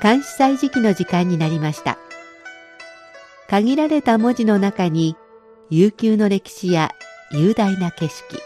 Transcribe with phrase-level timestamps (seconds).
[0.00, 1.98] 監視祭時期の時間になりました。
[3.48, 5.16] 限られた文字の中に
[5.70, 6.94] 悠久の歴史や
[7.32, 8.40] 雄大な景色、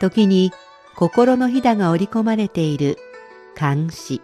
[0.00, 0.52] 時に
[0.94, 2.98] 心のひだが織り込まれている
[3.54, 4.20] 漢詩。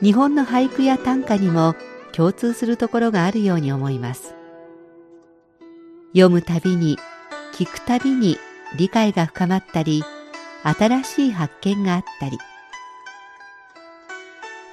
[0.00, 1.74] 日本の俳句や短歌にも
[2.12, 4.34] 共通するところがあるように思います。
[6.12, 6.98] 読むたびに、
[7.54, 8.38] 聞くたびに
[8.76, 10.04] 理解が深まったり、
[10.62, 12.38] 新しい発見があったり、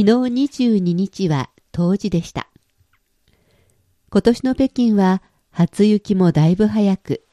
[0.00, 2.48] 昨日22日は冬至でした。
[4.08, 7.26] 今年の北京は初雪もだいぶ早く、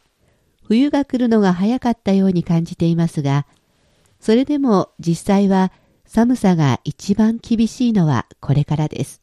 [0.66, 3.48] 冬が来るのが早かったように感じていますが、
[4.20, 5.72] それでも実際は
[6.06, 9.22] 寒さが一番厳しいのはこれからです。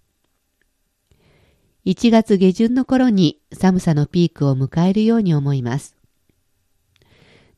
[1.84, 5.96] 1月下旬の頃に寒さのピークを迎えるように思います。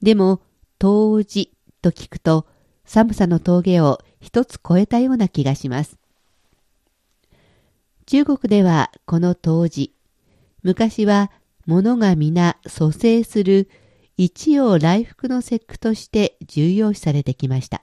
[0.02, 0.40] でも、
[0.80, 2.44] 冬至と聞くと
[2.84, 5.98] 寒さの峠を一つ超えたような気がします。
[8.06, 9.92] 中国ではこの冬至、
[10.62, 11.30] 昔は
[11.66, 13.68] 物が皆蘇生する
[14.16, 17.82] 一葉来福の節句として重要視されてきました。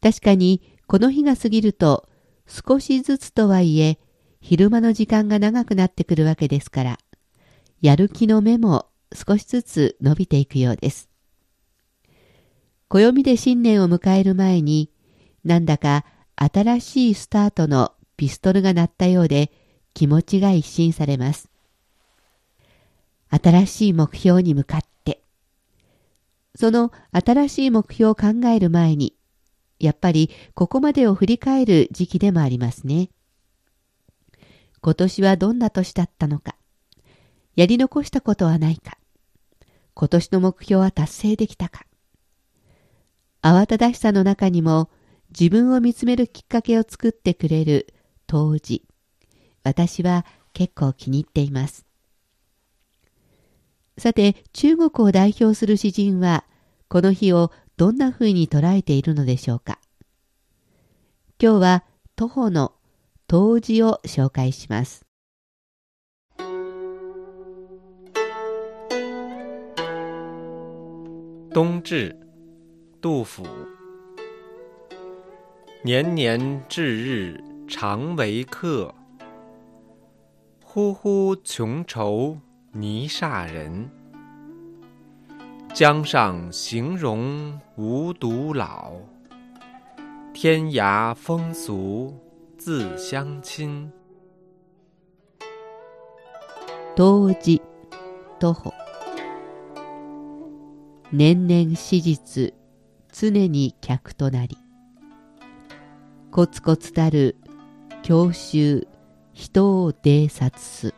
[0.00, 2.08] 確かにこの日が過ぎると
[2.46, 3.98] 少しずつとはいえ
[4.40, 6.98] 昼間の時間が長くなってくるわけですから、
[7.80, 11.11] やる気の目も少しずつ伸びていくようです。
[12.92, 14.90] 暦で新年を迎える前に、
[15.46, 16.04] なんだか
[16.36, 19.50] 新しいスタートのピストルが鳴ったようで
[19.94, 21.48] 気持ちが一新されます。
[23.30, 25.22] 新しい目標に向かって、
[26.54, 29.16] その新しい目標を考える前に、
[29.80, 33.08] やっぱりここまでを振り返る時期でもありますね。
[34.82, 36.56] 今年はどんな年だったのか、
[37.56, 38.98] やり残したことはないか、
[39.94, 41.86] 今年の目標は達成できたか、
[43.42, 44.88] 慌ただしさの中にも
[45.38, 47.92] 自分を見つめるきっかけを作ってくれる
[48.28, 48.86] 当時。
[49.64, 51.84] 私は結構気に入っています。
[53.98, 56.44] さて、中国を代表する詩人は、
[56.88, 59.80] この日をどんな風に捉えているのでしょうか。
[61.40, 62.72] 今日は徒歩の
[63.26, 65.04] 当時を紹介します。
[71.52, 72.21] 冬至
[73.02, 73.44] 杜甫，
[75.82, 78.94] 年年至日常为客，
[80.64, 82.38] 呼呼穷愁
[82.70, 83.90] 泥煞人。
[85.74, 88.92] 江上形容无独老，
[90.32, 92.16] 天涯风俗
[92.56, 93.90] 自相亲。
[96.94, 97.60] 冬至
[98.38, 98.72] 徒歩，
[101.10, 102.54] 年年史実。
[103.12, 104.58] 常に客となり
[106.32, 107.36] コツコツたる
[108.02, 108.88] 教習
[109.32, 110.94] 人を偵察す。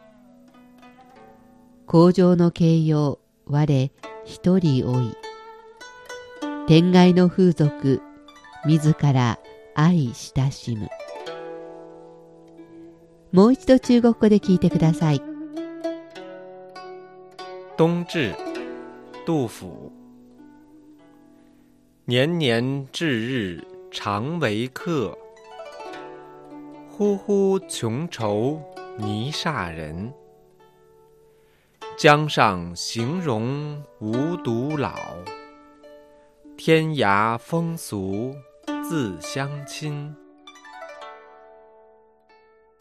[1.86, 3.66] 工場の形容我
[4.24, 5.16] 一人追い。
[6.66, 8.00] 天外の風俗
[8.64, 9.38] 自ら
[9.74, 10.88] 愛親しむ。
[13.32, 15.22] もう一度中国語で聞いてください。
[17.76, 18.34] 冬至
[19.26, 20.03] 杜甫
[22.05, 25.17] 年年至日常为客，
[26.89, 28.59] 呼呼穷愁
[28.97, 30.13] 泥煞人。
[31.97, 34.93] 江上形容无独老，
[36.57, 38.33] 天涯风俗
[38.83, 40.15] 自相亲。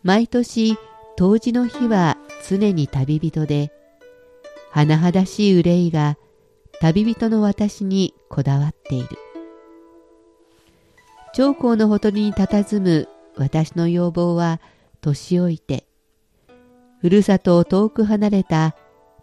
[0.03, 0.77] 毎年
[1.17, 2.17] 冬至の日は
[2.49, 3.71] 常に旅人で、
[4.73, 6.17] 甚だしい憂いが
[6.84, 9.08] 旅人の私にこだわっている。
[11.34, 13.08] 長江のほとりに佇む
[13.38, 14.60] 私の要望は
[15.00, 15.88] 年老いて、
[17.00, 18.76] ふるさとを遠く離れた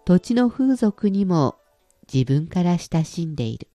[0.06, 1.56] 土地の風俗にも
[2.10, 3.68] 自分から親しんでいる。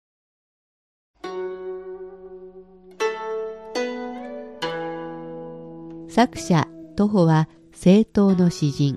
[6.08, 8.96] 作者徒歩は政党の詩人。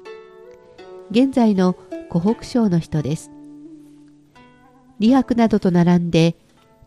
[1.10, 1.76] 現在の
[2.12, 3.32] 湖北省の人です。
[5.00, 6.36] 李白などと並んで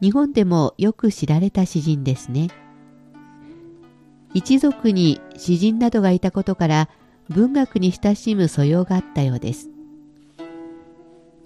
[0.00, 2.49] 日本でもよく知られた詩人ですね。
[4.34, 6.88] 一族に詩人などがいたことから
[7.28, 9.70] 文学に親しむ素養があったようです。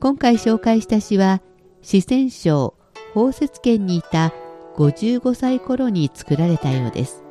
[0.01, 1.41] 今回紹介した詩は
[1.81, 2.75] 四川省
[3.15, 4.33] 宝雪県にいた
[4.77, 7.23] 55歳頃に作られたようです。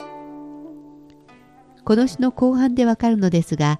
[1.83, 3.79] この詩の後半でわかるのですが、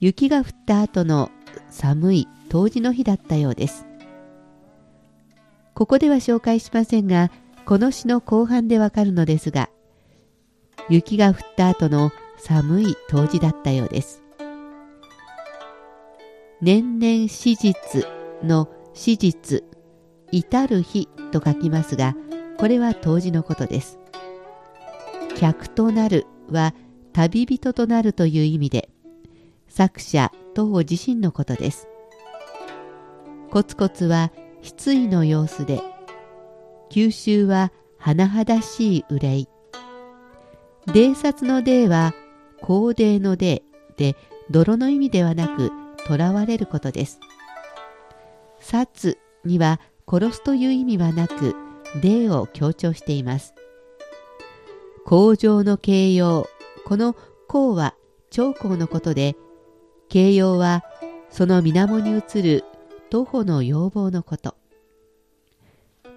[0.00, 1.30] 雪が降った後の
[1.70, 3.86] 寒い冬至の日だったようです。
[5.74, 7.32] ここでは紹介しませんが、
[7.66, 9.70] この詩の後半でわかるのですが、
[10.88, 14.22] 雪が降った後の寒い冬至だったようです。
[16.60, 18.06] 年々史実
[18.42, 19.64] の史実、
[20.30, 22.14] 至る日と書きますが、
[22.56, 23.98] これは冬至のことです。
[25.36, 26.72] 客となるは
[27.12, 28.90] 旅人となるという意味で、
[29.68, 31.88] 作者、徒歩自身のことです。
[33.50, 34.30] コツコツは
[34.64, 35.82] 失意の様子で、
[36.88, 37.70] 九州は
[38.00, 39.48] 甚だしい憂い。
[40.86, 42.14] 泥札の泥は
[42.62, 43.60] 皇帝の泥
[43.98, 44.16] で
[44.50, 45.70] 泥の意味ではなく
[46.08, 47.20] 囚われることです。
[48.58, 49.80] 殺には
[50.10, 51.54] 殺すという意味はなく
[52.02, 53.54] 霊を強調しています。
[55.04, 56.48] 工場の形容、
[56.86, 57.14] この
[57.48, 57.94] 項は
[58.30, 59.36] 長江のことで、
[60.08, 60.84] 形容は
[61.28, 62.64] その水面に映る
[63.14, 64.56] 徒歩の要望のこと。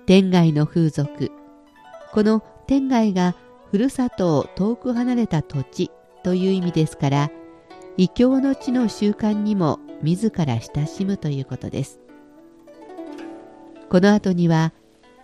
[0.08, 1.32] 天外の風俗。
[2.12, 3.36] この天外が
[3.70, 5.92] ふるさとを遠く離れた土地
[6.24, 7.32] という意味ですから、
[7.98, 12.00] 異教の地の習慣にも自ら親しむということです。
[13.92, 14.74] この後には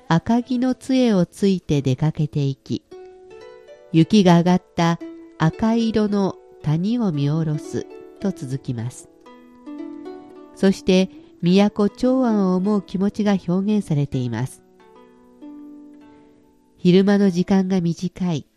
[0.08, 2.84] 赤木の杖をついて出かけていき、
[3.92, 5.00] 雪が上がった
[5.40, 7.88] 赤色の谷を見下ろす
[8.20, 9.10] と続きます。
[10.56, 11.10] そして
[11.44, 14.64] 都長安を思う気持ちが表現されています。
[16.78, 18.48] 昼間の時間が短い、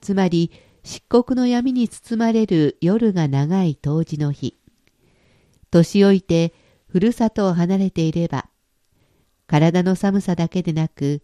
[0.00, 0.50] つまり
[0.82, 4.58] 漆黒の闇に包まれる夜が長い冬至の日。
[5.70, 6.52] 年老いて
[6.88, 8.48] ふるさとを離れていれば、
[9.46, 11.22] 体の寒さだけでなく、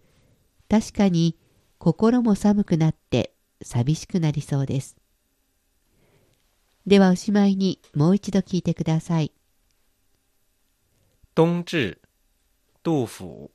[0.70, 1.36] 確かに
[1.78, 4.96] 心も寒くなって寂しくなりそうです。
[6.86, 9.32] ではおしまいにもう一度聞いてください。
[11.38, 12.02] 冬至，
[12.82, 13.52] 杜甫。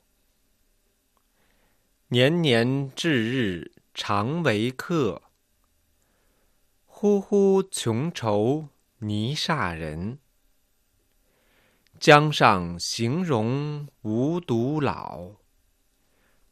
[2.08, 5.22] 年年至日常为客，
[6.86, 8.70] 忽呼穷愁
[9.00, 10.20] 泥煞人。
[12.00, 15.34] 江上形容无独老，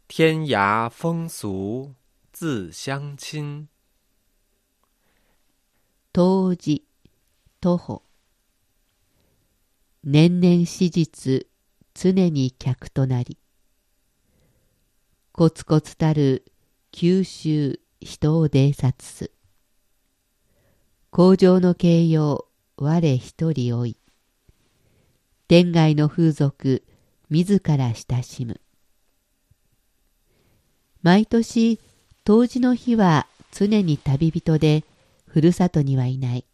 [0.09, 1.95] 天涯风俗
[2.33, 3.69] 自相亲。
[6.11, 6.83] 当時、
[7.61, 8.10] 徒歩。
[10.03, 11.45] 年々史実、
[11.93, 13.37] 常に客となり。
[15.31, 16.43] コツコツたる
[16.91, 19.29] 九州人を伝察す。
[21.11, 23.97] 工場の形容、我一人追い。
[25.47, 26.83] 天外の風俗、
[27.29, 28.59] 自ら親しむ。
[31.03, 31.79] 毎年、
[32.25, 34.83] 冬至の日は常に旅人で、
[35.27, 36.45] ふるさとにはいない。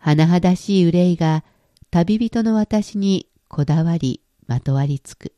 [0.00, 1.44] 甚だしい憂いが
[1.90, 5.32] 旅人の私にこだわりまとわりつく。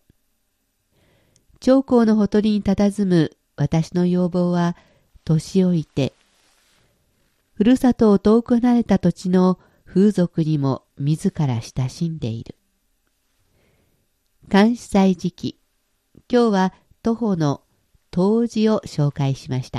[1.60, 4.76] 長江のほとりに佇む私の要望は
[5.24, 6.12] 年老いて、
[7.54, 12.56] ふるさとを遠く離れた土地の風俗にも自ら親しんでいる。
[14.48, 15.60] 監視祭時期、
[16.28, 17.62] 今日は徒歩の
[18.10, 19.78] 冬至を紹介しました。